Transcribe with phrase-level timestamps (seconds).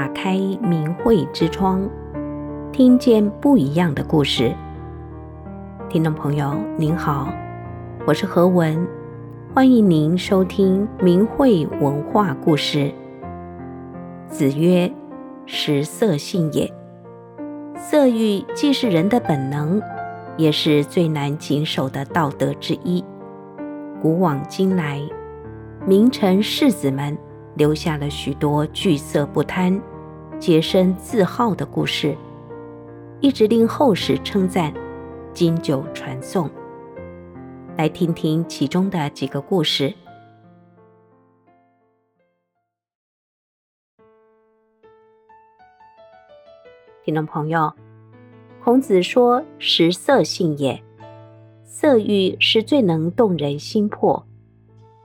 [0.00, 1.86] 打开明慧之窗，
[2.72, 4.50] 听见不一样的故事。
[5.90, 7.30] 听众朋友您好，
[8.06, 8.88] 我是何文，
[9.52, 12.90] 欢迎您收听明慧文化故事。
[14.26, 14.90] 子曰
[15.44, 16.72] ：“食色，性也。
[17.76, 19.82] 色欲既是人的本能，
[20.38, 23.04] 也是最难谨守的道德之一。
[24.00, 24.98] 古往今来，
[25.86, 27.14] 名臣士子们。”
[27.56, 29.78] 留下了许多惧色不贪、
[30.40, 32.16] 洁身自好的故事，
[33.20, 34.72] 一直令后世称赞、
[35.34, 36.48] 经久传颂。
[37.76, 39.92] 来听听其中的几个故事。
[47.04, 47.70] 听众朋友，
[48.64, 50.82] 孔子说：“食色，性也。
[51.64, 54.26] 色欲是最能动人心魄。”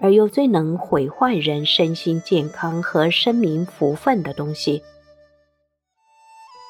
[0.00, 4.82] 而又最能毁坏人身心健康和生民福分的东西。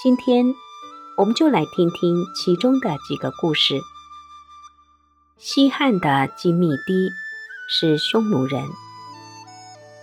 [0.05, 0.55] 今天，
[1.17, 3.81] 我们就来听听其中的几个故事。
[5.39, 7.09] 西汉的金密帝
[7.71, 8.63] 是匈奴人，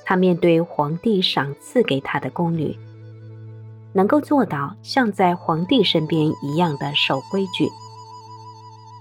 [0.04, 2.76] 他面对皇帝赏赐给他的宫女，
[3.94, 7.70] 能够做到像在皇帝身边一样的守规矩。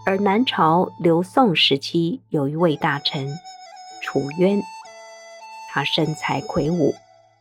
[0.05, 3.27] 而南朝刘宋时期有一位大臣。
[4.03, 4.63] 楚渊，
[5.71, 6.95] 他身材魁梧，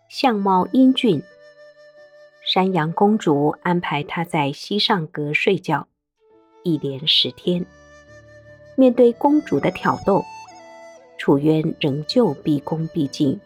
[0.08, 1.22] 相貌英俊。
[2.52, 5.88] 山阳公主安排他在西上阁睡觉，
[6.64, 7.64] 一连十天。
[8.76, 10.26] 面对公主的挑逗，
[11.20, 13.40] 楚渊仍旧毕恭毕敬，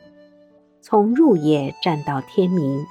[0.80, 2.86] 从入夜站到天明，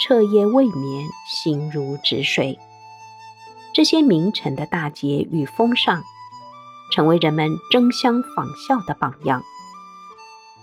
[0.00, 2.58] 彻夜未眠，心如止水。
[3.72, 6.02] 这些名臣的大节与风尚。
[6.90, 9.42] 成为人们争相仿效的榜样。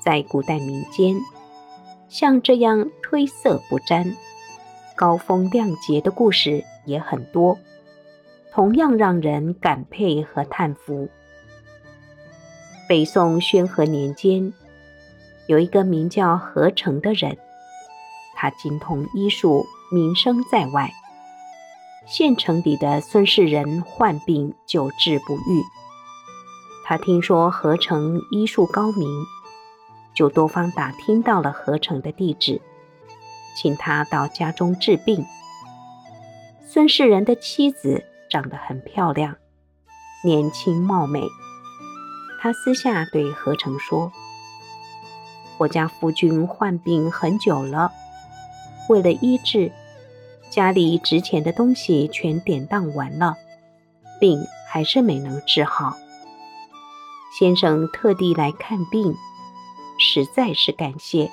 [0.02, 1.22] 在古代民间，
[2.10, 4.18] 像这样推色不沾、
[4.96, 7.60] 高风亮节的故事也很多，
[8.54, 11.10] 同样让人感佩和叹服。
[12.88, 14.54] 北宋宣和年间，
[15.48, 17.38] 有一个名叫何成的人，
[18.36, 20.92] 他精通医术，名声在外。
[22.08, 25.64] 县城里的孙氏人患病久治不愈。
[26.86, 29.10] 他听说何成医术高明，
[30.14, 32.62] 就多方打听到了何成的地址，
[33.56, 35.26] 请他到家中治病。
[36.68, 39.36] 孙世人的妻子长得很漂亮，
[40.24, 41.22] 年轻貌美。
[42.42, 44.12] 他私下对何成说
[45.58, 47.92] ：“我家夫君患病很久了，
[48.90, 49.72] 为了医治，
[50.52, 53.36] 家里值钱的东西全典当完了，
[54.20, 55.98] 病还是没能治好。”
[57.38, 59.16] 先生特地来看病，
[59.98, 61.32] 实在是感谢，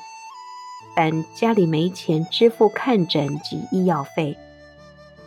[0.94, 4.36] 但家里没钱支付看诊及医药费，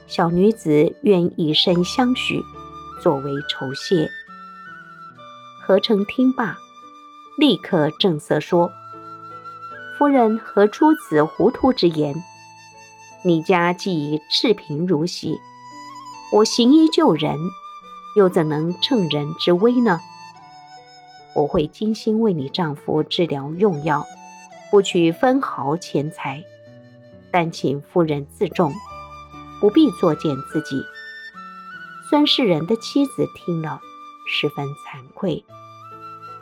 [0.08, 2.42] 小女子愿以身相许，
[3.02, 4.10] 作为酬谢。
[5.62, 6.58] 何成听罢，
[7.38, 8.72] 立刻正色说
[9.98, 12.14] ：“夫人何出此糊涂之言？
[13.24, 15.40] 你家既已赤贫如洗，
[16.32, 17.40] 我行医救人，
[18.16, 20.00] 又怎能乘人之危呢？”
[21.34, 24.06] 我会精心为你丈夫治疗用药，
[24.76, 26.44] 不取分毫钱财，
[27.32, 28.74] 但请夫人自重，
[29.62, 30.84] 不必作践自己。
[32.10, 33.80] 孙世人的妻子听了，
[34.28, 35.46] 十分惭愧，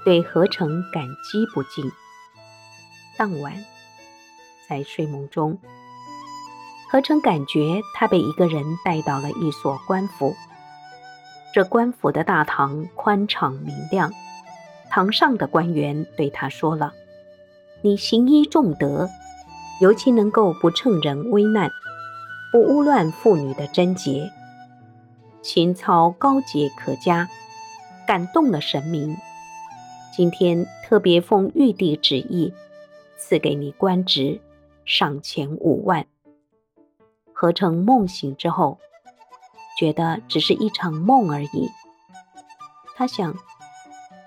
[0.03, 1.91] 对何成感激不尽。
[3.19, 3.53] 当晚，
[4.67, 5.59] 在睡梦中，
[6.89, 10.35] 何成感觉他被一个人带到了一所官府，
[11.53, 14.11] 这官府的大堂宽敞明亮。
[14.89, 16.94] 堂上的官员对他说了
[17.85, 19.09] ：“你行医重德，
[19.81, 21.69] 尤其能够不乘人危难，
[22.49, 24.31] 不污乱妇女的贞洁，
[25.41, 27.27] 情操高洁可嘉，
[28.07, 29.17] 感动了神明。
[30.15, 32.53] 今天特别奉玉帝旨意，
[33.18, 34.39] 赐给你官职，
[34.86, 36.06] 赏钱五万。”
[37.36, 38.77] 何成梦醒之后，
[39.77, 41.69] 觉得只是一场梦而已。
[42.95, 43.36] 他想。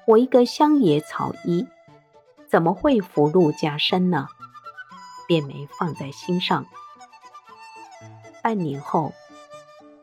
[0.08, 1.66] 我一个乡野草医，
[2.56, 4.28] 怎么会福禄加身呢？
[5.26, 6.64] 便没放在心上。
[8.42, 9.12] 半年后，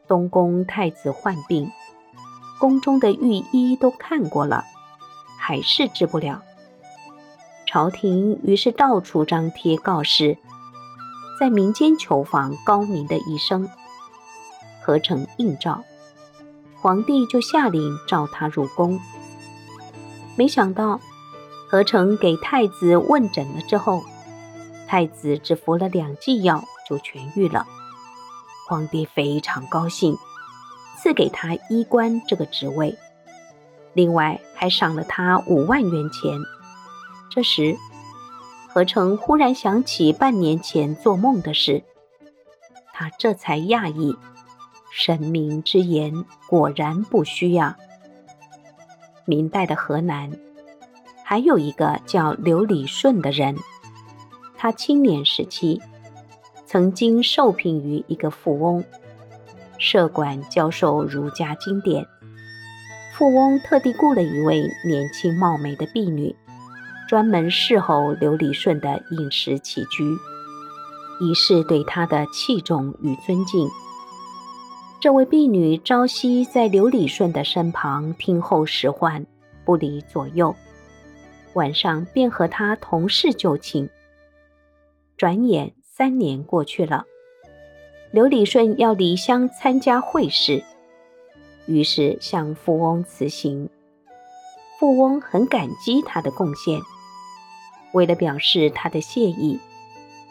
[0.07, 1.71] 东宫太子患病，
[2.59, 4.65] 宫中的御医都看过了，
[5.39, 6.43] 还是治不了。
[7.65, 10.37] 朝廷于是到处张贴告示，
[11.39, 13.67] 在民间求访高明的医生。
[14.83, 15.83] 何成应召，
[16.79, 18.99] 皇帝就下令召他入宫。
[20.35, 20.99] 没想到，
[21.73, 24.03] 何成给太子问诊了之后，
[24.85, 27.65] 太子只服了两剂药就痊愈了。
[28.69, 30.15] 皇帝非常高兴，
[30.99, 32.95] 赐给他医官这个职位，
[33.93, 36.39] 另外还赏了他五万元钱。
[37.31, 37.75] 这时，
[38.69, 41.81] 何成忽然想起半年前做梦的事，
[42.93, 44.15] 他这才讶异：
[44.91, 47.77] 神明之言果然不虚呀！
[49.25, 50.31] 明代的河南
[51.23, 53.55] 还有一个叫刘礼顺的人，
[54.57, 55.81] 他青年时期。
[56.65, 58.83] 曾经受聘于一个富翁，
[59.77, 62.03] 设馆教授儒家经典。
[63.15, 66.35] 富翁特地雇了一位年轻貌美的婢女，
[67.07, 70.03] 专门侍候刘礼顺的饮食起居，
[71.21, 73.69] 以示对他的器重与尊敬。
[74.99, 79.23] 这位婢女朝夕在刘礼顺的身旁听候使唤，
[79.63, 80.55] 不离左右；
[81.53, 83.89] 晚上便和他同室就寝。
[85.17, 85.73] 转眼。
[85.95, 87.05] 三年过去了，
[88.09, 90.63] 刘礼顺要离乡参加会试，
[91.67, 93.69] 于是向富翁辞行。
[94.79, 96.81] 富翁很感激他的贡献，
[97.93, 99.59] 为了表示他的谢意，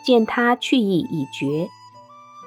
[0.05, 1.69] 见他去意已决，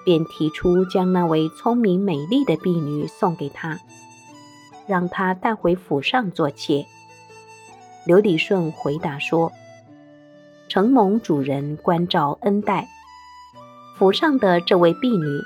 [0.04, 3.80] 便提出将那位聪明美丽的婢女送给他，
[4.88, 6.86] 让他带回府上做妾。
[8.06, 9.52] 刘礼顺回答说
[10.70, 12.88] ：“承蒙主人关照恩待。”
[13.98, 15.42] 府上的这位婢女，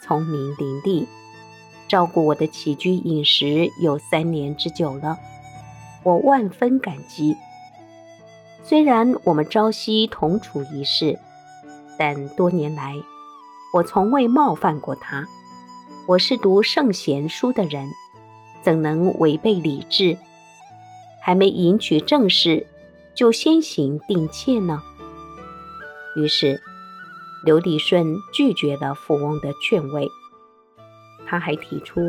[0.00, 1.06] 聪明伶俐，
[1.88, 5.18] 照顾我的起居饮食有三年之久了，
[6.04, 7.36] 我万分感激。
[8.62, 11.18] 虽然我们朝夕同处一室，
[11.98, 12.94] 但多年来
[13.74, 15.26] 我从未冒犯过她。
[16.06, 17.88] 我是读圣贤书的人，
[18.62, 20.16] 怎能违背礼制？
[21.28, 22.66] 还没迎娶正室，
[23.14, 24.82] 就先行定妾呢？
[26.16, 26.58] 于是。
[27.44, 30.08] 刘礼顺拒绝了富翁的劝慰，
[31.26, 32.00] 他还提出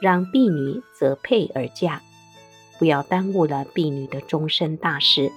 [0.00, 2.00] 让婢女择配而嫁，
[2.78, 5.32] 不要耽误了婢女的终身大事。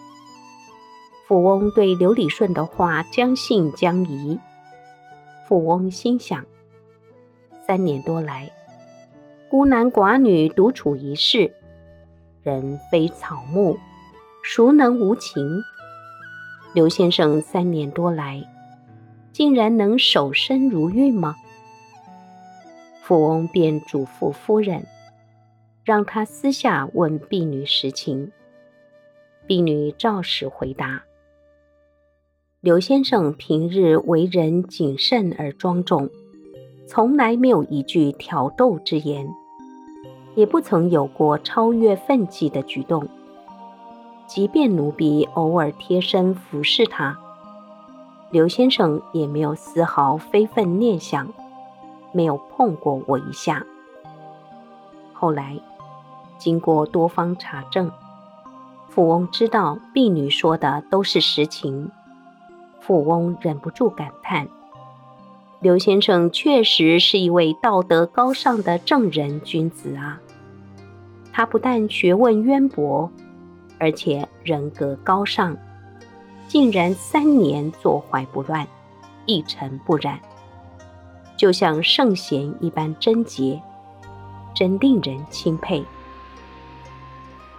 [1.27, 4.37] 富翁对刘礼顺的话将信将疑。
[5.47, 6.45] 富翁心想：
[7.65, 8.51] 三年多来，
[9.49, 11.51] 孤男寡女独处一室，
[12.43, 13.77] 人非草木，
[14.43, 15.61] 孰能无情？
[16.73, 18.43] 刘先生三年多来。
[19.31, 21.35] 竟然能守身如玉吗？
[23.01, 24.85] 富翁便嘱咐夫人，
[25.83, 28.31] 让她私下问婢女实情。
[29.47, 31.05] 婢女照实回答：
[32.61, 36.09] 刘先生平日为人谨慎而庄重，
[36.85, 39.27] 从来没有一句挑逗之言，
[40.35, 43.07] 也不曾有过超越分际的举动。
[44.25, 47.17] 即便奴婢偶尔贴身服侍他。
[48.31, 51.27] 刘先生也没有丝毫非分念想，
[52.11, 53.63] 没有碰过我一下。
[55.13, 55.59] 后来
[56.39, 57.91] 经过多方查证，
[58.89, 61.91] 富翁知道婢女说的都是实情。
[62.79, 64.47] 富翁忍不住感叹：
[65.59, 70.19] 刘先生确实是一位道德高尚的正人君子啊！
[71.33, 73.11] 他不但学问渊博，
[73.79, 75.57] 而且人格高尚。
[76.47, 78.67] 竟然三年坐怀不乱，
[79.25, 80.19] 一尘不染，
[81.35, 83.59] 就像圣贤一般贞洁，
[84.53, 85.83] 真令人钦佩。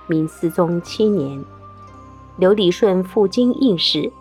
[0.06, 1.42] 明思宗七年，
[2.36, 4.12] 刘礼顺赴京应试，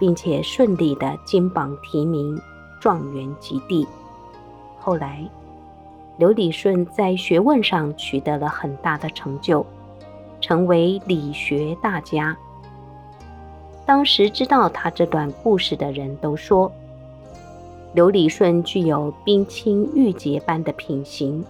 [0.00, 2.36] 并且顺利的金榜题名，
[2.80, 3.86] 状元及第。
[4.80, 5.30] 后来，
[6.20, 9.64] 刘理顺在学问上取得了很大的成就，
[10.38, 12.36] 成为理学大家。
[13.86, 16.70] 当时知道他这段故事的人都说，
[17.94, 21.42] 刘理顺具有冰清玉洁般的品行，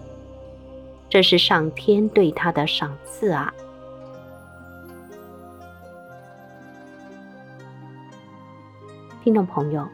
[1.09, 3.53] 这是上天对他的赏赐啊！
[9.21, 9.85] 听众朋友，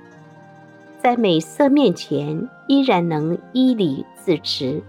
[1.07, 4.83] 在美色面前依然能依礼自持，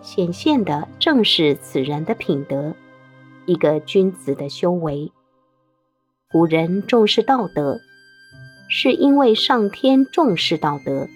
[0.00, 2.74] 显现的正是此人的品德，
[3.44, 5.12] 一个君子的修为。
[6.32, 7.80] 古人重视道德，
[8.70, 11.06] 是因为上天重视道德，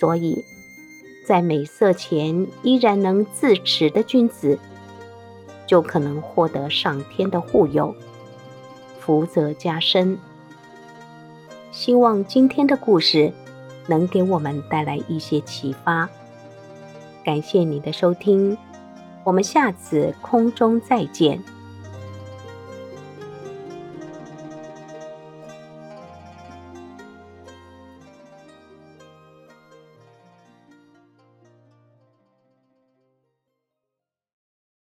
[0.00, 0.44] 所以
[1.24, 4.58] 在美色前依然能自持的君子，
[5.64, 7.94] 就可能获得上天的护佑，
[8.98, 10.18] 福泽加深。
[11.70, 13.32] 希望今天的故事
[13.86, 16.08] 能给我们带来一些启发。
[17.24, 18.56] 感谢你的收听，
[19.24, 21.42] 我们下次空中再见。